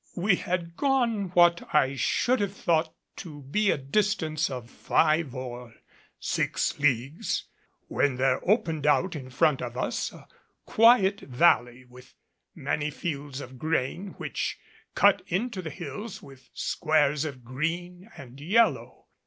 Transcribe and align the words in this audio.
We 0.15 0.35
had 0.37 0.75
gone 0.75 1.29
what 1.35 1.75
I 1.75 1.95
should 1.95 2.39
have 2.39 2.55
thought 2.55 2.91
to 3.17 3.41
be 3.43 3.69
a 3.69 3.77
distance 3.77 4.49
of 4.49 4.67
five 4.67 5.35
or 5.35 5.75
six 6.19 6.79
leagues 6.79 7.43
when 7.87 8.15
there 8.15 8.41
opened 8.49 8.87
out 8.87 9.15
in 9.15 9.29
front 9.29 9.61
of 9.61 9.77
us 9.77 10.11
a 10.11 10.27
quiet 10.65 11.19
valley 11.19 11.85
with 11.85 12.15
many 12.55 12.89
fields 12.89 13.41
of 13.41 13.59
grain 13.59 14.13
which 14.17 14.57
cut 14.95 15.21
into 15.27 15.61
the 15.61 15.69
hills 15.69 16.19
with 16.19 16.49
squares 16.51 17.23
of 17.23 17.43
green 17.43 18.09
and 18.17 18.39
yellow. 18.41 19.05